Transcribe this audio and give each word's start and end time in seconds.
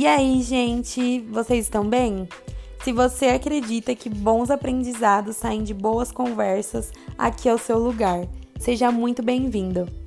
E 0.00 0.06
aí, 0.06 0.40
gente, 0.40 1.20
vocês 1.30 1.66
estão 1.66 1.86
bem? 1.86 2.26
Se 2.82 2.90
você 2.90 3.26
acredita 3.26 3.94
que 3.94 4.08
bons 4.08 4.50
aprendizados 4.50 5.36
saem 5.36 5.62
de 5.62 5.74
boas 5.74 6.10
conversas, 6.10 6.90
aqui 7.18 7.50
é 7.50 7.52
o 7.52 7.58
seu 7.58 7.78
lugar. 7.78 8.26
Seja 8.58 8.90
muito 8.90 9.22
bem-vindo. 9.22 9.99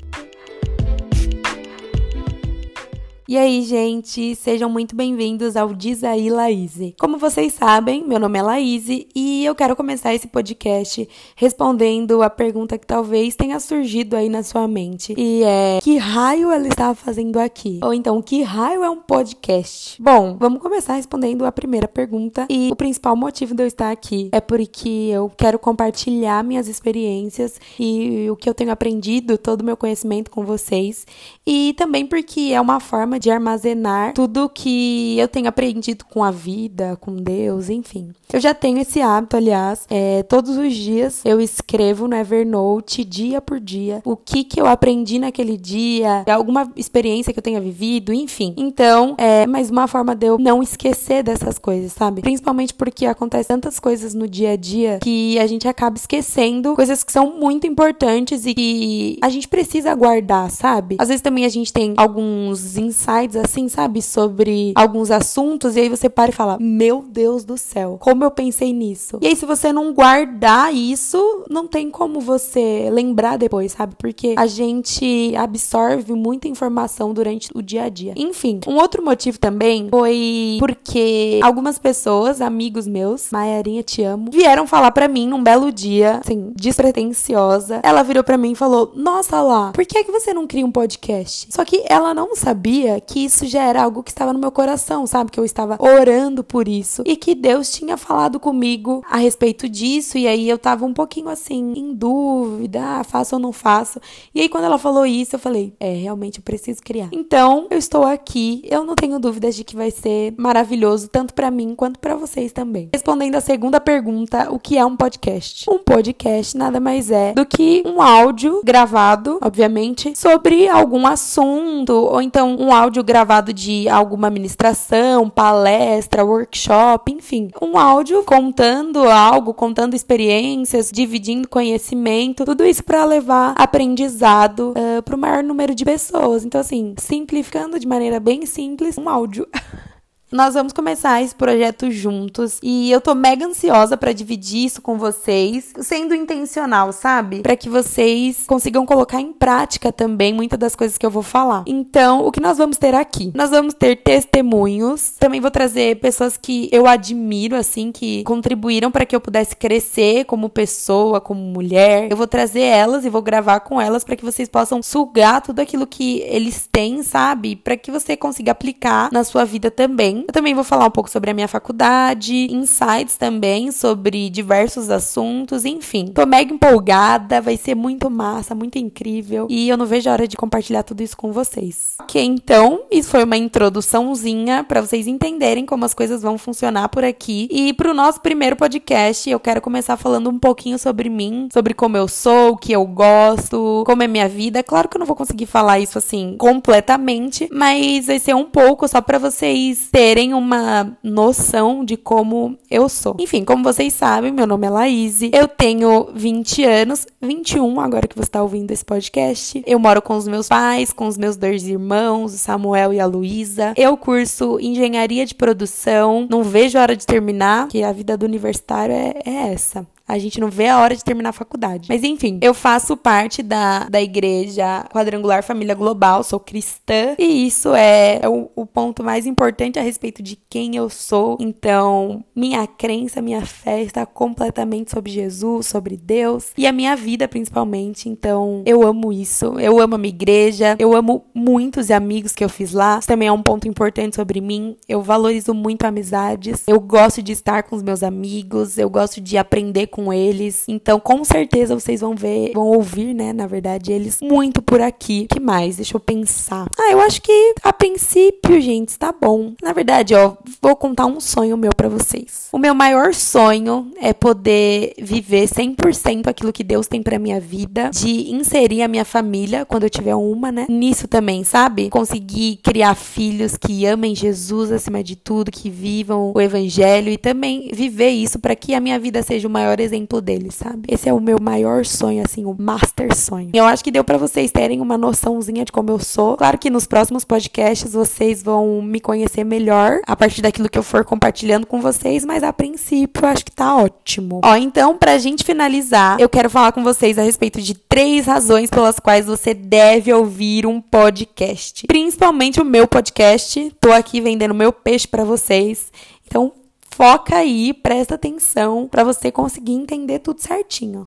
E 3.33 3.37
aí, 3.39 3.63
gente, 3.63 4.35
sejam 4.35 4.69
muito 4.69 4.95
bem-vindos 4.95 5.57
ao 5.57 5.73
Diz 5.73 6.03
aí, 6.03 6.29
Laíse. 6.29 6.93
Como 6.99 7.17
vocês 7.17 7.53
sabem, 7.53 8.07
meu 8.07 8.19
nome 8.19 8.37
é 8.37 8.43
Laíse 8.43 9.07
e 9.15 9.43
eu 9.43 9.55
quero 9.55 9.75
começar 9.75 10.13
esse 10.13 10.27
podcast 10.27 11.09
respondendo 11.35 12.21
a 12.21 12.29
pergunta 12.29 12.77
que 12.77 12.85
talvez 12.85 13.35
tenha 13.35 13.59
surgido 13.59 14.15
aí 14.15 14.29
na 14.29 14.43
sua 14.43 14.67
mente. 14.67 15.15
E 15.17 15.41
é: 15.43 15.79
que 15.81 15.97
raio 15.97 16.51
ela 16.51 16.67
estava 16.67 16.93
fazendo 16.93 17.37
aqui? 17.39 17.79
Ou 17.81 17.91
então, 17.91 18.21
que 18.21 18.43
raio 18.43 18.83
é 18.83 18.89
um 18.91 19.01
podcast? 19.01 19.99
Bom, 19.99 20.37
vamos 20.39 20.61
começar 20.61 20.93
respondendo 20.93 21.43
a 21.43 21.51
primeira 21.51 21.87
pergunta. 21.87 22.45
E 22.51 22.69
o 22.71 22.75
principal 22.75 23.15
motivo 23.15 23.55
de 23.55 23.63
eu 23.63 23.67
estar 23.67 23.89
aqui 23.89 24.29
é 24.31 24.39
porque 24.39 25.09
eu 25.11 25.31
quero 25.35 25.57
compartilhar 25.57 26.43
minhas 26.43 26.67
experiências 26.67 27.59
e 27.79 28.29
o 28.29 28.35
que 28.35 28.47
eu 28.47 28.53
tenho 28.53 28.69
aprendido, 28.69 29.39
todo 29.39 29.61
o 29.61 29.65
meu 29.65 29.75
conhecimento 29.75 30.29
com 30.29 30.45
vocês. 30.45 31.07
E 31.47 31.73
também 31.79 32.05
porque 32.05 32.51
é 32.53 32.61
uma 32.61 32.79
forma 32.79 33.22
de 33.23 33.31
armazenar 33.31 34.13
tudo 34.13 34.49
que 34.49 35.17
eu 35.17 35.29
tenho 35.29 35.47
aprendido 35.47 36.03
com 36.03 36.21
a 36.21 36.29
vida, 36.29 36.97
com 36.99 37.15
Deus, 37.15 37.69
enfim. 37.69 38.11
Eu 38.31 38.39
já 38.41 38.53
tenho 38.53 38.79
esse 38.79 38.99
hábito, 38.99 39.37
aliás, 39.37 39.85
é, 39.89 40.23
todos 40.23 40.57
os 40.57 40.73
dias 40.73 41.21
eu 41.23 41.39
escrevo 41.39 42.05
no 42.05 42.17
Evernote, 42.17 43.05
dia 43.05 43.39
por 43.39 43.61
dia, 43.61 44.01
o 44.03 44.17
que 44.17 44.43
que 44.43 44.59
eu 44.59 44.65
aprendi 44.65 45.19
naquele 45.19 45.55
dia, 45.55 46.25
alguma 46.29 46.69
experiência 46.75 47.31
que 47.31 47.39
eu 47.39 47.43
tenha 47.43 47.61
vivido, 47.61 48.11
enfim. 48.11 48.53
Então, 48.57 49.15
é 49.17 49.47
mais 49.47 49.69
uma 49.69 49.87
forma 49.87 50.13
de 50.13 50.25
eu 50.25 50.37
não 50.37 50.61
esquecer 50.61 51.23
dessas 51.23 51.57
coisas, 51.57 51.93
sabe? 51.93 52.21
Principalmente 52.21 52.73
porque 52.73 53.05
acontece 53.05 53.47
tantas 53.47 53.79
coisas 53.79 54.13
no 54.13 54.27
dia 54.27 54.51
a 54.51 54.55
dia 54.57 54.99
que 55.01 55.39
a 55.39 55.47
gente 55.47 55.65
acaba 55.65 55.95
esquecendo 55.95 56.75
coisas 56.75 57.05
que 57.05 57.11
são 57.11 57.39
muito 57.39 57.65
importantes 57.65 58.45
e 58.45 58.53
que 58.53 59.17
a 59.21 59.29
gente 59.29 59.47
precisa 59.47 59.95
guardar, 59.95 60.51
sabe? 60.51 60.97
Às 60.99 61.07
vezes 61.07 61.21
também 61.21 61.45
a 61.45 61.49
gente 61.49 61.71
tem 61.71 61.93
alguns 61.95 62.75
insights 62.75 63.02
insights, 63.03 63.35
assim, 63.35 63.67
sabe? 63.67 64.01
Sobre 64.01 64.71
alguns 64.75 65.11
assuntos, 65.11 65.75
e 65.75 65.81
aí 65.81 65.89
você 65.89 66.09
para 66.09 66.29
e 66.29 66.33
fala: 66.33 66.57
Meu 66.59 67.03
Deus 67.07 67.43
do 67.43 67.57
céu, 67.57 67.97
como 67.99 68.23
eu 68.23 68.31
pensei 68.31 68.73
nisso. 68.73 69.17
E 69.21 69.27
aí, 69.27 69.35
se 69.35 69.45
você 69.45 69.73
não 69.73 69.93
guardar 69.93 70.73
isso, 70.73 71.45
não 71.49 71.67
tem 71.67 71.89
como 71.89 72.19
você 72.19 72.89
lembrar 72.91 73.37
depois, 73.37 73.73
sabe? 73.73 73.95
Porque 73.97 74.35
a 74.37 74.45
gente 74.45 75.33
absorve 75.35 76.13
muita 76.13 76.47
informação 76.47 77.13
durante 77.13 77.49
o 77.53 77.61
dia 77.61 77.83
a 77.83 77.89
dia. 77.89 78.13
Enfim, 78.15 78.59
um 78.67 78.75
outro 78.75 79.03
motivo 79.03 79.39
também 79.39 79.87
foi 79.89 80.57
porque 80.59 81.39
algumas 81.43 81.77
pessoas, 81.77 82.41
amigos 82.41 82.87
meus, 82.87 83.29
Maiarinha, 83.31 83.83
te 83.83 84.03
amo, 84.03 84.31
vieram 84.31 84.65
falar 84.65 84.91
para 84.91 85.07
mim 85.07 85.27
num 85.27 85.43
belo 85.43 85.71
dia, 85.71 86.19
assim, 86.23 86.51
despretensiosa. 86.55 87.79
Ela 87.83 88.03
virou 88.03 88.23
para 88.23 88.37
mim 88.37 88.51
e 88.51 88.55
falou: 88.55 88.91
Nossa 88.95 89.41
lá, 89.41 89.71
por 89.73 89.85
que, 89.85 89.97
é 89.97 90.03
que 90.03 90.11
você 90.11 90.33
não 90.33 90.47
cria 90.47 90.65
um 90.65 90.71
podcast? 90.71 91.47
Só 91.49 91.65
que 91.65 91.83
ela 91.87 92.13
não 92.13 92.35
sabia 92.35 92.92
que 92.99 93.25
isso 93.25 93.45
já 93.45 93.63
era 93.63 93.83
algo 93.83 94.03
que 94.03 94.11
estava 94.11 94.33
no 94.33 94.39
meu 94.39 94.51
coração, 94.51 95.05
sabe? 95.07 95.31
Que 95.31 95.39
eu 95.39 95.45
estava 95.45 95.77
orando 95.79 96.43
por 96.43 96.67
isso 96.67 97.03
e 97.05 97.15
que 97.15 97.35
Deus 97.35 97.71
tinha 97.71 97.97
falado 97.97 98.39
comigo 98.39 99.03
a 99.09 99.17
respeito 99.17 99.67
disso. 99.67 100.17
E 100.17 100.27
aí 100.27 100.49
eu 100.49 100.57
tava 100.57 100.85
um 100.85 100.93
pouquinho 100.93 101.29
assim, 101.29 101.73
em 101.75 101.93
dúvida, 101.93 102.81
ah, 102.81 103.03
faço 103.03 103.35
ou 103.35 103.41
não 103.41 103.51
faço. 103.51 103.99
E 104.33 104.41
aí 104.41 104.49
quando 104.49 104.65
ela 104.65 104.77
falou 104.77 105.05
isso, 105.05 105.35
eu 105.35 105.39
falei, 105.39 105.73
é, 105.79 105.93
realmente 105.93 106.39
eu 106.39 106.43
preciso 106.43 106.81
criar. 106.81 107.09
Então, 107.11 107.67
eu 107.69 107.77
estou 107.77 108.03
aqui, 108.03 108.61
eu 108.69 108.83
não 108.83 108.95
tenho 108.95 109.19
dúvidas 109.19 109.55
de 109.55 109.63
que 109.63 109.75
vai 109.75 109.91
ser 109.91 110.33
maravilhoso, 110.37 111.07
tanto 111.07 111.33
para 111.33 111.49
mim 111.49 111.75
quanto 111.75 111.99
para 111.99 112.15
vocês 112.15 112.51
também. 112.51 112.89
Respondendo 112.93 113.35
a 113.35 113.41
segunda 113.41 113.79
pergunta, 113.79 114.51
o 114.51 114.59
que 114.59 114.77
é 114.77 114.85
um 114.85 114.95
podcast? 114.95 115.69
Um 115.69 115.79
podcast 115.79 116.57
nada 116.57 116.79
mais 116.79 117.09
é 117.09 117.33
do 117.33 117.45
que 117.45 117.83
um 117.85 118.01
áudio 118.01 118.61
gravado, 118.63 119.39
obviamente, 119.41 120.13
sobre 120.15 120.67
algum 120.67 121.05
assunto, 121.07 121.93
ou 121.93 122.21
então 122.21 122.55
um 122.55 122.71
áudio 122.71 122.82
áudio 122.83 123.03
gravado 123.03 123.53
de 123.53 123.87
alguma 123.87 124.29
ministração, 124.29 125.29
palestra, 125.29 126.25
workshop, 126.25 127.11
enfim. 127.11 127.49
Um 127.61 127.77
áudio 127.77 128.23
contando 128.23 129.09
algo, 129.09 129.53
contando 129.53 129.95
experiências, 129.95 130.91
dividindo 130.91 131.47
conhecimento, 131.47 132.43
tudo 132.43 132.65
isso 132.65 132.83
para 132.83 133.05
levar 133.05 133.53
aprendizado 133.57 134.73
uh, 134.77 135.01
para 135.01 135.15
o 135.15 135.19
maior 135.19 135.41
número 135.43 135.73
de 135.73 135.85
pessoas. 135.85 136.43
Então, 136.43 136.59
assim, 136.59 136.93
simplificando 136.97 137.79
de 137.79 137.87
maneira 137.87 138.19
bem 138.19 138.45
simples, 138.45 138.97
um 138.97 139.07
áudio. 139.07 139.47
Nós 140.33 140.55
vamos 140.55 140.73
começar 140.73 141.21
esse 141.21 141.35
projeto 141.35 141.91
juntos 141.91 142.57
e 142.63 142.91
eu 142.91 142.99
tô 142.99 143.13
mega 143.13 143.45
ansiosa 143.45 143.95
para 143.95 144.11
dividir 144.11 144.65
isso 144.65 144.81
com 144.81 144.97
vocês, 144.97 145.71
sendo 145.79 146.15
intencional, 146.15 146.91
sabe? 146.91 147.41
Para 147.43 147.55
que 147.55 147.69
vocês 147.69 148.43
consigam 148.47 148.83
colocar 148.83 149.21
em 149.21 149.31
prática 149.31 149.91
também 149.91 150.33
muitas 150.33 150.57
das 150.57 150.75
coisas 150.75 150.97
que 150.97 151.05
eu 151.05 151.11
vou 151.11 151.21
falar. 151.21 151.63
Então, 151.67 152.25
o 152.25 152.31
que 152.31 152.41
nós 152.41 152.57
vamos 152.57 152.77
ter 152.77 152.95
aqui? 152.95 153.31
Nós 153.35 153.51
vamos 153.51 153.75
ter 153.75 153.97
testemunhos. 153.97 155.11
Também 155.19 155.39
vou 155.39 155.51
trazer 155.51 155.99
pessoas 155.99 156.35
que 156.35 156.67
eu 156.71 156.87
admiro 156.87 157.55
assim, 157.55 157.91
que 157.91 158.23
contribuíram 158.23 158.89
para 158.89 159.05
que 159.05 159.15
eu 159.15 159.21
pudesse 159.21 159.55
crescer 159.55 160.25
como 160.25 160.49
pessoa, 160.49 161.21
como 161.21 161.41
mulher. 161.41 162.07
Eu 162.09 162.17
vou 162.17 162.25
trazer 162.25 162.61
elas 162.61 163.05
e 163.05 163.09
vou 163.09 163.21
gravar 163.21 163.59
com 163.59 163.79
elas 163.79 164.03
para 164.03 164.15
que 164.15 164.25
vocês 164.25 164.49
possam 164.49 164.81
sugar 164.81 165.41
tudo 165.43 165.59
aquilo 165.59 165.85
que 165.85 166.21
eles 166.21 166.67
têm, 166.71 167.03
sabe? 167.03 167.55
Para 167.55 167.77
que 167.77 167.91
você 167.91 168.17
consiga 168.17 168.51
aplicar 168.51 169.11
na 169.11 169.23
sua 169.23 169.45
vida 169.45 169.69
também. 169.69 170.22
Eu 170.27 170.33
também 170.33 170.53
vou 170.53 170.63
falar 170.63 170.85
um 170.85 170.91
pouco 170.91 171.09
sobre 171.09 171.31
a 171.31 171.33
minha 171.33 171.47
faculdade, 171.47 172.47
insights 172.51 173.17
também 173.17 173.71
sobre 173.71 174.29
diversos 174.29 174.89
assuntos, 174.89 175.65
enfim. 175.65 176.07
Tô 176.07 176.25
mega 176.25 176.53
empolgada, 176.53 177.41
vai 177.41 177.57
ser 177.57 177.75
muito 177.75 178.09
massa, 178.09 178.55
muito 178.55 178.77
incrível 178.77 179.47
e 179.49 179.69
eu 179.69 179.77
não 179.77 179.85
vejo 179.85 180.09
a 180.09 180.13
hora 180.13 180.27
de 180.27 180.37
compartilhar 180.37 180.83
tudo 180.83 181.01
isso 181.01 181.17
com 181.17 181.31
vocês. 181.31 181.95
Ok, 181.99 182.21
então, 182.23 182.83
isso 182.91 183.09
foi 183.09 183.23
uma 183.23 183.37
introduçãozinha 183.37 184.63
para 184.63 184.81
vocês 184.81 185.07
entenderem 185.07 185.65
como 185.65 185.85
as 185.85 185.93
coisas 185.93 186.21
vão 186.21 186.37
funcionar 186.37 186.89
por 186.89 187.03
aqui. 187.03 187.47
E 187.51 187.73
pro 187.73 187.93
nosso 187.93 188.21
primeiro 188.21 188.55
podcast, 188.55 189.29
eu 189.29 189.39
quero 189.39 189.61
começar 189.61 189.97
falando 189.97 190.29
um 190.29 190.39
pouquinho 190.39 190.79
sobre 190.79 191.09
mim, 191.09 191.47
sobre 191.51 191.73
como 191.73 191.97
eu 191.97 192.07
sou, 192.07 192.51
o 192.51 192.57
que 192.57 192.71
eu 192.71 192.85
gosto, 192.85 193.83
como 193.85 194.03
é 194.03 194.07
minha 194.07 194.29
vida. 194.29 194.63
Claro 194.63 194.87
que 194.87 194.97
eu 194.97 194.99
não 194.99 195.05
vou 195.05 195.15
conseguir 195.15 195.45
falar 195.45 195.79
isso 195.79 195.97
assim 195.97 196.35
completamente, 196.37 197.47
mas 197.51 198.07
vai 198.07 198.19
ser 198.19 198.35
um 198.35 198.45
pouco 198.45 198.87
só 198.87 199.01
para 199.01 199.19
vocês 199.19 199.89
terem 199.91 200.12
terem 200.13 200.31
uma 200.35 200.95
noção 201.01 201.83
de 201.83 201.97
como 201.97 202.55
eu 202.69 202.87
sou. 202.87 203.15
Enfim, 203.19 203.43
como 203.43 203.63
vocês 203.63 203.93
sabem, 203.93 204.31
meu 204.31 204.45
nome 204.45 204.67
é 204.67 204.69
Laís, 204.69 205.23
eu 205.23 205.47
tenho 205.47 206.09
20 206.13 206.63
anos, 206.63 207.07
21 207.19 207.79
agora 207.79 208.07
que 208.07 208.15
você 208.15 208.27
está 208.27 208.43
ouvindo 208.43 208.69
esse 208.69 208.85
podcast. 208.85 209.63
Eu 209.65 209.79
moro 209.79 210.03
com 210.03 210.15
os 210.15 210.27
meus 210.27 210.47
pais, 210.47 210.93
com 210.93 211.07
os 211.07 211.17
meus 211.17 211.35
dois 211.35 211.67
irmãos, 211.67 212.35
o 212.35 212.37
Samuel 212.37 212.93
e 212.93 212.99
a 212.99 213.07
Luísa. 213.07 213.73
Eu 213.75 213.97
curso 213.97 214.59
engenharia 214.59 215.25
de 215.25 215.33
produção, 215.33 216.27
não 216.29 216.43
vejo 216.43 216.77
a 216.77 216.83
hora 216.83 216.95
de 216.95 217.07
terminar, 217.07 217.67
que 217.69 217.81
a 217.81 217.91
vida 217.91 218.15
do 218.15 218.23
universitário 218.23 218.93
é, 218.93 219.15
é 219.25 219.51
essa. 219.51 219.83
A 220.07 220.17
gente 220.17 220.39
não 220.39 220.49
vê 220.49 220.67
a 220.67 220.79
hora 220.79 220.95
de 220.95 221.03
terminar 221.03 221.29
a 221.29 221.33
faculdade. 221.33 221.87
Mas 221.89 222.03
enfim, 222.03 222.37
eu 222.41 222.53
faço 222.53 222.95
parte 222.97 223.41
da, 223.41 223.87
da 223.89 224.01
igreja 224.01 224.85
quadrangular 224.91 225.43
Família 225.43 225.73
Global, 225.73 226.23
sou 226.23 226.39
cristã, 226.39 227.15
e 227.17 227.47
isso 227.47 227.73
é, 227.73 228.19
é 228.21 228.29
o, 228.29 228.49
o, 228.55 228.65
ponto 228.65 229.03
mais 229.03 229.25
importante 229.25 229.79
a 229.79 229.81
respeito 229.81 230.21
de 230.21 230.37
quem 230.49 230.75
eu 230.75 230.89
sou. 230.89 231.37
Então, 231.39 232.23
minha 232.35 232.67
crença, 232.67 233.21
minha 233.21 233.45
fé 233.45 233.81
está 233.81 234.05
completamente 234.05 234.91
sobre 234.91 235.11
Jesus, 235.11 235.67
sobre 235.67 235.95
Deus 235.95 236.51
e 236.57 236.67
a 236.67 236.71
minha 236.71 236.95
vida 236.95 237.27
principalmente. 237.27 238.09
Então, 238.09 238.61
eu 238.65 238.83
amo 238.85 239.13
isso. 239.13 239.57
Eu 239.59 239.79
amo 239.79 239.95
a 239.95 239.97
minha 239.97 240.13
igreja, 240.13 240.75
eu 240.79 240.95
amo 240.95 241.23
muitos 241.33 241.89
amigos 241.89 242.33
que 242.33 242.43
eu 242.43 242.49
fiz 242.49 242.73
lá. 242.73 242.99
Isso 242.99 243.07
também 243.07 243.27
é 243.27 243.31
um 243.31 243.41
ponto 243.41 243.67
importante 243.67 244.15
sobre 244.15 244.41
mim. 244.41 244.75
Eu 244.87 245.01
valorizo 245.01 245.53
muito 245.53 245.85
amizades. 245.85 246.63
Eu 246.67 246.79
gosto 246.79 247.21
de 247.21 247.31
estar 247.31 247.63
com 247.63 247.75
os 247.75 247.83
meus 247.83 248.03
amigos, 248.03 248.77
eu 248.77 248.89
gosto 248.89 249.21
de 249.21 249.37
aprender 249.37 249.87
com 249.87 250.02
eles. 250.11 250.63
Então, 250.67 250.99
com 250.99 251.23
certeza 251.23 251.73
vocês 251.79 252.01
vão 252.01 252.15
ver, 252.15 252.51
vão 252.53 252.67
ouvir, 252.67 253.13
né, 253.13 253.31
na 253.31 253.47
verdade, 253.47 253.91
eles 253.91 254.19
muito 254.21 254.61
por 254.61 254.81
aqui. 254.81 255.27
que 255.31 255.39
mais? 255.39 255.75
Deixa 255.75 255.95
eu 255.95 255.99
pensar. 255.99 256.67
Ah, 256.79 256.91
eu 256.91 256.99
acho 256.99 257.21
que 257.21 257.53
a 257.61 257.71
princípio, 257.71 258.59
gente, 258.59 258.97
tá 258.97 259.13
bom. 259.13 259.53
Na 259.61 259.73
verdade, 259.73 260.15
ó, 260.15 260.33
vou 260.61 260.75
contar 260.75 261.05
um 261.05 261.19
sonho 261.19 261.55
meu 261.57 261.71
para 261.75 261.87
vocês. 261.87 262.47
O 262.51 262.57
meu 262.57 262.73
maior 262.73 263.13
sonho 263.13 263.91
é 264.01 264.13
poder 264.13 264.93
viver 264.97 265.47
100% 265.47 266.27
aquilo 266.27 266.53
que 266.53 266.63
Deus 266.63 266.87
tem 266.87 267.03
para 267.03 267.19
minha 267.19 267.39
vida, 267.39 267.89
de 267.91 268.31
inserir 268.31 268.81
a 268.81 268.87
minha 268.87 269.05
família 269.05 269.65
quando 269.65 269.83
eu 269.83 269.89
tiver 269.89 270.15
uma, 270.15 270.51
né? 270.51 270.65
Nisso 270.69 271.07
também, 271.07 271.43
sabe? 271.43 271.89
Conseguir 271.89 272.57
criar 272.63 272.95
filhos 272.95 273.57
que 273.57 273.85
amem 273.85 274.15
Jesus 274.15 274.71
acima 274.71 275.03
de 275.03 275.15
tudo, 275.15 275.51
que 275.51 275.69
vivam 275.69 276.31
o 276.33 276.41
evangelho 276.41 277.09
e 277.09 277.17
também 277.17 277.69
viver 277.73 278.09
isso 278.09 278.39
para 278.39 278.55
que 278.55 278.73
a 278.73 278.79
minha 278.79 278.99
vida 278.99 279.21
seja 279.21 279.47
o 279.47 279.51
maior 279.51 279.79
exemplo 279.83 280.21
deles, 280.21 280.55
sabe? 280.55 280.87
Esse 280.87 281.09
é 281.09 281.13
o 281.13 281.19
meu 281.19 281.37
maior 281.39 281.85
sonho, 281.85 282.23
assim, 282.23 282.45
o 282.45 282.55
master 282.57 283.15
sonho. 283.15 283.51
Eu 283.53 283.65
acho 283.65 283.83
que 283.83 283.91
deu 283.91 284.03
para 284.03 284.17
vocês 284.17 284.51
terem 284.51 284.81
uma 284.81 284.97
noçãozinha 284.97 285.65
de 285.65 285.71
como 285.71 285.89
eu 285.89 285.99
sou. 285.99 286.37
Claro 286.37 286.57
que 286.57 286.69
nos 286.69 286.85
próximos 286.85 287.23
podcasts 287.23 287.93
vocês 287.93 288.41
vão 288.41 288.81
me 288.81 288.99
conhecer 288.99 289.43
melhor 289.43 289.99
a 290.07 290.15
partir 290.15 290.41
daquilo 290.41 290.69
que 290.69 290.77
eu 290.77 290.83
for 290.83 291.03
compartilhando 291.03 291.67
com 291.67 291.81
vocês, 291.81 292.25
mas 292.25 292.43
a 292.43 292.53
princípio 292.53 293.25
eu 293.25 293.29
acho 293.29 293.45
que 293.45 293.51
tá 293.51 293.75
ótimo. 293.75 294.41
Ó, 294.43 294.55
então, 294.55 294.97
pra 294.97 295.17
gente 295.17 295.43
finalizar, 295.43 296.19
eu 296.19 296.29
quero 296.29 296.49
falar 296.49 296.71
com 296.71 296.83
vocês 296.83 297.19
a 297.19 297.23
respeito 297.23 297.61
de 297.61 297.73
três 297.73 298.25
razões 298.25 298.69
pelas 298.69 298.99
quais 298.99 299.25
você 299.25 299.53
deve 299.53 300.11
ouvir 300.13 300.65
um 300.65 300.81
podcast. 300.81 301.85
Principalmente 301.87 302.61
o 302.61 302.65
meu 302.65 302.87
podcast. 302.87 303.73
Tô 303.79 303.91
aqui 303.91 304.21
vendendo 304.21 304.53
meu 304.53 304.71
peixe 304.71 305.07
para 305.07 305.23
vocês. 305.23 305.91
Então, 306.25 306.51
foca 306.93 307.37
aí, 307.37 307.73
presta 307.73 308.13
atenção 308.13 308.87
para 308.87 309.03
você 309.03 309.31
conseguir 309.31 309.73
entender 309.73 310.19
tudo 310.19 310.39
certinho. 310.39 311.05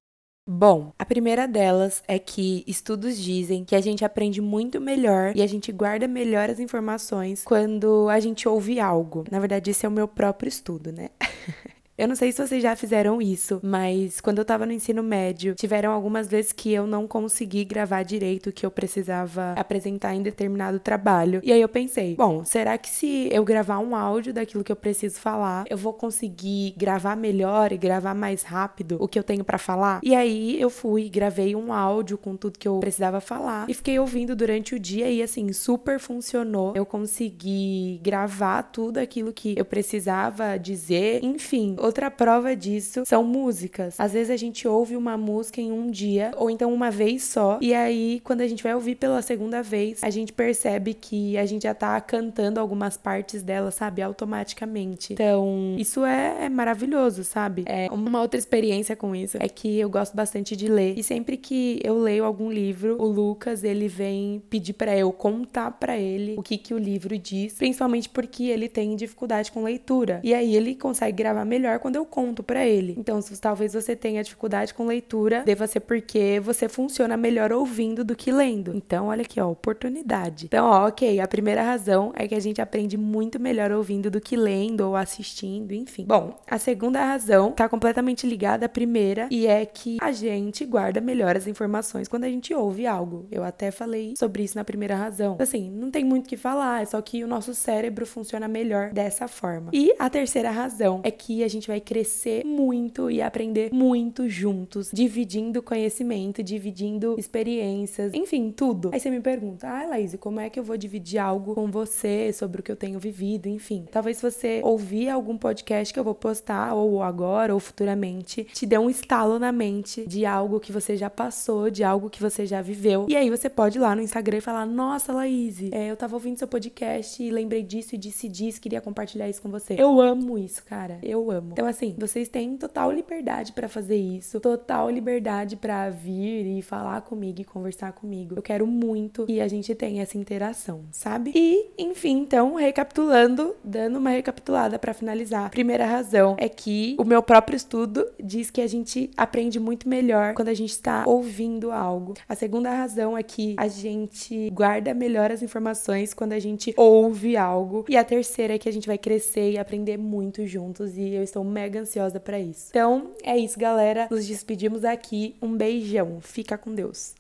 Bom, 0.49 0.93
a 0.99 1.05
primeira 1.05 1.47
delas 1.47 2.03
é 2.09 2.19
que 2.19 2.65
estudos 2.67 3.17
dizem 3.17 3.65
que 3.65 3.75
a 3.75 3.81
gente 3.81 4.05
aprende 4.05 4.41
muito 4.41 4.81
melhor 4.81 5.33
e 5.37 5.43
a 5.43 5.47
gente 5.47 5.71
guarda 5.73 6.09
melhor 6.09 6.51
as 6.51 6.59
informações 6.59 7.45
quando 7.45 8.09
a 8.09 8.19
gente 8.19 8.49
ouve 8.49 8.81
algo. 8.81 9.25
Na 9.31 9.39
verdade, 9.39 9.71
esse 9.71 9.87
é 9.87 9.89
o 9.89 9.93
meu 9.93 10.09
próprio 10.09 10.49
estudo, 10.49 10.93
né? 10.93 11.11
Eu 11.99 12.07
não 12.07 12.15
sei 12.15 12.31
se 12.31 12.47
vocês 12.47 12.63
já 12.63 12.77
fizeram 12.77 13.23
isso, 13.23 13.59
mas 13.63 14.21
quando 14.21 14.39
eu 14.39 14.45
tava 14.45 14.67
no 14.67 14.73
ensino 14.73 15.03
médio, 15.03 15.55
tiveram 15.55 15.93
algumas 15.93 16.29
vezes 16.29 16.53
que 16.53 16.71
eu 16.71 16.87
não 16.87 17.07
consegui 17.07 17.65
gravar 17.65 18.03
direito 18.03 18.51
o 18.51 18.53
que 18.53 18.67
eu 18.67 18.71
precisava 18.71 19.55
apresentar 19.57 20.15
em 20.15 20.21
determinado 20.23 20.79
trabalho. 20.79 21.41
E 21.43 21.51
aí 21.51 21.61
eu 21.61 21.69
pensei, 21.69 22.15
bom, 22.15 22.45
será 22.45 22.77
que 22.77 22.91
se 22.91 23.31
eu 23.33 23.43
gravar 23.45 23.79
um 23.79 23.97
áudio 23.97 24.35
daquilo 24.35 24.63
que 24.63 24.71
eu 24.71 24.77
preciso 24.77 25.19
falar, 25.19 25.65
eu 25.71 25.79
vou 25.79 25.95
conseguir 25.95 26.75
gravar 26.77 27.17
melhor 27.17 27.73
e 27.73 27.79
gravar 27.79 28.15
mais 28.15 28.43
rápido 28.43 28.99
o 29.01 29.09
que 29.09 29.19
eu 29.19 29.25
tenho 29.25 29.43
para 29.43 29.57
falar? 29.57 30.01
E 30.03 30.15
aí 30.15 30.61
eu 30.61 30.69
fui, 30.69 31.09
gravei 31.09 31.57
um 31.57 31.73
áudio 31.73 32.19
com 32.19 32.37
tudo 32.37 32.59
que 32.59 32.69
eu 32.69 32.79
precisava 32.79 33.23
falar 33.23 33.71
e 33.71 33.75
fiquei 33.75 33.99
ouvindo 33.99 34.37
durante 34.37 34.75
o 34.75 34.79
dia 34.79 35.11
e 35.11 35.23
assim, 35.23 35.51
super 35.51 35.99
funcionou. 35.99 36.75
Eu 36.77 36.85
consegui 36.85 37.99
gravar 38.03 38.65
tudo 38.65 38.99
aquilo 38.99 39.33
que 39.33 39.55
eu 39.57 39.65
precisava 39.65 40.59
dizer, 40.59 41.25
enfim, 41.25 41.75
Outra 41.87 42.11
prova 42.11 42.57
disso 42.57 43.05
são 43.07 43.23
músicas. 43.23 43.95
Às 44.01 44.13
vezes 44.13 44.31
a 44.31 44.37
gente 44.37 44.67
ouve 44.67 44.97
uma 44.97 45.17
música 45.17 45.61
em 45.61 45.71
um 45.71 45.89
dia, 45.89 46.33
ou 46.37 46.51
então 46.51 46.75
uma 46.75 46.91
vez 46.91 47.23
só, 47.23 47.61
e 47.63 47.73
aí 47.73 48.21
quando 48.25 48.41
a 48.41 48.49
gente 48.49 48.61
vai 48.61 48.75
ouvir 48.75 48.97
pela 48.97 49.23
segunda 49.23 49.63
vez, 49.63 50.03
a 50.03 50.11
gente 50.11 50.33
percebe 50.33 50.95
que 50.95 51.39
a 51.39 51.47
gente 51.47 51.63
já 51.63 51.73
tá 51.73 52.01
cantando 52.01 52.59
algumas 52.59 52.97
partes 52.97 53.41
dela, 53.41 53.71
sabe, 53.71 54.03
automaticamente. 54.03 55.13
Então, 55.13 55.77
isso 55.79 56.05
é, 56.05 56.47
é 56.47 56.49
maravilhoso, 56.49 57.23
sabe? 57.23 57.63
É 57.67 57.89
uma 57.93 58.21
outra 58.21 58.37
experiência 58.37 58.97
com 58.97 59.15
isso 59.15 59.37
é 59.39 59.49
que 59.49 59.79
eu 59.79 59.89
gosto 59.89 60.17
bastante 60.17 60.57
de 60.57 60.67
ler, 60.67 60.99
e 60.99 61.05
sempre 61.05 61.37
que 61.37 61.79
eu 61.85 61.97
leio 62.01 62.25
algum 62.25 62.51
livro, 62.51 63.01
o 63.01 63.07
Lucas, 63.07 63.63
ele 63.63 63.87
vem 63.87 64.43
pedir 64.51 64.73
para 64.73 64.99
eu 64.99 65.13
contar 65.13 65.71
para 65.71 65.97
ele 65.97 66.35
o 66.37 66.43
que 66.43 66.59
que 66.59 66.75
o 66.75 66.79
livro 66.79 67.17
diz, 67.17 67.53
principalmente 67.55 68.09
porque 68.09 68.47
ele 68.47 68.69
tem 68.69 68.97
dificuldade 68.97 69.53
com 69.53 69.63
leitura. 69.63 70.21
E 70.25 70.35
aí 70.35 70.57
ele 70.57 70.75
consegue 70.75 71.17
gravar 71.17 71.45
melhor 71.45 71.76
quando 71.79 71.97
eu 71.97 72.05
conto 72.05 72.43
para 72.43 72.67
ele. 72.67 72.95
Então, 72.99 73.21
se 73.21 73.41
talvez 73.41 73.75
você 73.75 73.95
tenha 73.95 74.23
dificuldade 74.23 74.75
com 74.75 74.87
leitura, 74.87 75.43
deva 75.45 75.67
ser 75.67 75.81
porque 75.81 76.41
você 76.41 76.69
funciona 76.69 77.17
melhor 77.17 77.53
ouvindo 77.53 78.05
do 78.05 78.17
que 78.17 78.31
lendo. 78.33 78.75
Então, 78.75 79.07
olha 79.07 79.23
aqui, 79.23 79.41
ó, 79.41 79.51
oportunidade. 79.51 80.47
Então, 80.47 80.67
ó, 80.67 80.89
ok, 80.89 81.21
a 81.21 81.29
primeira 81.29 81.63
razão 81.63 82.13
é 82.15 82.27
que 82.27 82.35
a 82.35 82.41
gente 82.41 82.61
aprende 82.61 82.97
muito 82.97 83.41
melhor 83.41 83.71
ouvindo 83.73 84.11
do 84.11 84.21
que 84.21 84.37
lendo 84.37 84.81
ou 84.81 84.97
assistindo, 84.97 85.73
enfim. 85.73 86.05
Bom, 86.07 86.39
a 86.47 86.59
segunda 86.59 87.05
razão 87.05 87.53
tá 87.53 87.69
completamente 87.69 88.27
ligada 88.27 88.67
à 88.67 88.69
primeira 88.69 89.29
e 89.31 89.47
é 89.47 89.65
que 89.65 89.99
a 90.01 90.13
gente 90.13 90.65
guarda 90.65 91.01
melhor 91.01 91.37
as 91.37 91.47
informações 91.47 92.09
quando 92.09 92.25
a 92.25 92.29
gente 92.29 92.55
ouve 92.55 92.87
algo. 92.87 93.27
Eu 93.31 93.45
até 93.45 93.71
falei 93.71 94.15
sobre 94.17 94.43
isso 94.43 94.57
na 94.57 94.65
primeira 94.65 94.97
razão. 94.97 95.37
Assim, 95.39 95.71
não 95.71 95.91
tem 95.91 96.05
muito 96.05 96.27
o 96.27 96.29
que 96.29 96.37
falar, 96.37 96.83
é 96.83 96.85
só 96.85 97.01
que 97.01 97.23
o 97.23 97.27
nosso 97.27 97.55
cérebro 97.55 98.07
funciona 98.07 98.49
melhor 98.49 98.91
dessa 98.93 99.29
forma. 99.29 99.71
E 99.73 99.95
a 99.99 100.09
terceira 100.09 100.51
razão 100.51 101.01
é 101.05 101.11
que 101.11 101.43
a 101.43 101.49
gente 101.49 101.66
gente 101.67 101.69
vai 101.69 101.81
crescer 101.81 102.45
muito 102.45 103.11
e 103.11 103.21
aprender 103.21 103.71
muito 103.73 104.29
juntos, 104.29 104.91
dividindo 104.93 105.63
conhecimento, 105.63 106.43
dividindo 106.43 107.17
experiências, 107.19 108.15
enfim, 108.15 108.53
tudo. 108.53 108.91
Aí 108.93 109.01
você 109.01 109.11
me 109.11 109.21
pergunta, 109.21 109.69
ah, 109.69 109.87
Laís, 109.87 110.17
como 110.21 110.39
é 110.39 110.49
que 110.49 110.59
eu 110.59 110.65
vou 110.65 110.77
dividir 110.77 111.19
algo 111.19 111.55
com 111.55 111.71
você 111.71 112.33
sobre 112.33 112.61
o 112.61 112.63
que 112.63 112.71
eu 112.71 112.77
tenho 112.77 112.99
vivido, 112.99 113.49
enfim. 113.49 113.85
Talvez 113.91 114.21
você 114.21 114.61
ouvir 114.63 115.09
algum 115.09 115.37
podcast 115.37 115.93
que 115.93 115.99
eu 115.99 116.05
vou 116.05 116.15
postar, 116.15 116.75
ou 116.75 117.03
agora, 117.03 117.53
ou 117.53 117.61
futuramente, 117.61 118.45
te 118.45 118.65
dê 118.65 118.79
um 118.79 118.89
estalo 118.89 119.39
na 119.39 119.51
mente 119.51 120.07
de 120.07 120.25
algo 120.25 120.61
que 120.61 120.73
você 120.73 120.97
já 120.97 121.11
passou, 121.11 121.71
de 121.71 121.83
algo 121.83 122.09
que 122.09 122.23
você 122.23 122.47
já 122.47 122.63
viveu. 122.63 123.07
E 123.09 123.17
aí 123.17 123.29
você 123.29 123.49
pode 123.49 123.79
ir 123.79 123.81
lá 123.81 123.95
no 123.95 124.03
Instagram 124.03 124.39
e 124.39 124.41
falar, 124.41 124.67
nossa, 124.67 125.13
Laís, 125.13 125.63
é, 125.73 125.91
eu 125.91 125.97
tava 125.97 126.15
ouvindo 126.15 126.39
seu 126.39 126.49
podcast 126.49 127.23
e 127.23 127.31
lembrei 127.31 127.63
disso 127.63 127.95
e 127.95 127.99
disse 127.99 128.29
disso, 128.29 128.61
queria 128.61 128.81
compartilhar 128.81 129.29
isso 129.29 129.43
com 129.43 129.51
você. 129.51 129.75
Eu 129.79 130.01
amo 130.01 130.39
isso, 130.39 130.63
cara. 130.65 130.99
Eu 131.03 131.31
amo. 131.31 131.55
Então, 131.57 131.67
assim, 131.67 131.95
vocês 131.97 132.29
têm 132.29 132.55
total 132.55 132.93
liberdade 132.93 133.55
para 133.55 133.67
fazer 133.67 133.97
isso, 133.97 134.39
total 134.41 134.91
liberdade 134.91 135.57
para 135.57 135.89
vir 135.89 136.59
e 136.59 136.61
falar 136.61 137.01
comigo 137.01 137.41
e 137.41 137.45
conversar 137.45 137.93
comigo. 137.93 138.35
Eu 138.37 138.43
quero 138.43 138.67
muito 138.67 139.25
que 139.25 139.41
a 139.41 139.49
gente 139.49 139.75
tenha 139.75 140.03
essa 140.03 140.19
interação, 140.19 140.85
sabe? 140.93 141.33
E, 141.35 141.71
enfim, 141.79 142.19
então, 142.19 142.57
recapitulando, 142.57 143.57
dando 143.65 143.99
uma 143.99 144.11
recapitulada 144.11 144.79
para 144.79 144.93
finalizar. 144.93 145.49
Primeira 145.49 145.87
razão 145.87 146.37
é 146.39 146.47
que 146.47 146.95
o 146.99 147.05
meu 147.05 147.23
próprio 147.23 147.57
estudo 147.57 148.07
diz 148.23 148.51
que 148.51 148.61
a 148.61 148.67
gente 148.67 149.11
aprende 149.17 149.59
muito 149.59 149.89
melhor 149.89 150.35
quando 150.35 150.49
a 150.49 150.55
gente 150.55 150.73
está 150.73 151.05
ouvindo 151.07 151.73
algo. 151.73 152.13
A 152.29 152.35
segunda 152.35 152.71
razão 152.71 153.17
é 153.17 153.23
que 153.23 153.55
a 153.57 153.67
gente 153.67 154.51
guarda 154.51 154.93
melhor 154.93 155.33
as 155.33 155.41
informações 155.41 156.13
quando 156.13 156.35
a 156.35 156.39
gente 156.39 156.75
ouve 156.77 157.35
algo. 157.35 157.87
E 157.89 157.97
a 157.97 158.05
terceira 158.05 158.57
é 158.57 158.59
que 158.59 158.69
a 158.69 158.73
gente 158.73 158.87
vai 158.87 158.99
crescer 158.99 159.53
e 159.53 159.59
aprender 159.59 159.97
muito 159.97 160.47
juntos. 160.47 160.99
E 160.99 161.15
eu 161.15 161.23
estou 161.23 161.36
mega 161.45 161.81
ansiosa 161.81 162.19
para 162.21 162.39
isso. 162.39 162.69
Então, 162.71 163.13
é 163.23 163.37
isso, 163.37 163.59
galera. 163.59 164.09
Nos 164.11 164.27
despedimos 164.27 164.85
aqui. 164.85 165.37
Um 165.41 165.57
beijão. 165.57 166.21
Fica 166.21 166.57
com 166.57 166.75
Deus. 166.75 167.15